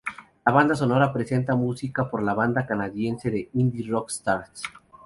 [0.47, 4.63] La banda sonora presenta música por la banda canadiense de indie rock Stars.